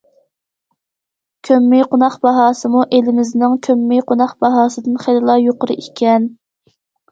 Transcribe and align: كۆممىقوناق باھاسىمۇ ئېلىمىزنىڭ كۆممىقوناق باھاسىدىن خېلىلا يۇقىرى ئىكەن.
كۆممىقوناق 1.49 2.15
باھاسىمۇ 2.23 2.81
ئېلىمىزنىڭ 2.97 3.55
كۆممىقوناق 3.69 4.35
باھاسىدىن 4.47 4.99
خېلىلا 5.07 5.39
يۇقىرى 5.45 5.81
ئىكەن. 5.87 6.29